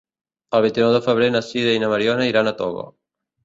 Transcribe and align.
El 0.59 0.63
vint-i-nou 0.65 0.93
de 0.95 1.03
febrer 1.09 1.29
na 1.37 1.43
Sira 1.49 1.77
i 1.77 1.85
na 1.87 1.93
Mariona 1.95 2.29
iran 2.33 2.53
a 2.55 2.59
Toga. 2.65 2.91